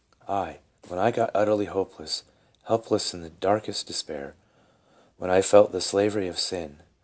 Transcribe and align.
/.." 0.09 0.15
When 0.25 0.97
I 0.97 1.11
got 1.11 1.29
utterly 1.35 1.65
hopeless, 1.65 2.23
help 2.63 2.89
less, 2.89 3.13
in 3.13 3.21
the 3.21 3.29
darkest 3.29 3.85
despair, 3.85 4.33
when 5.19 5.29
I 5.29 5.43
felt 5.43 5.71
the 5.73 5.79
slavery 5.79 6.27
of 6.27 6.39
sin 6.39 6.79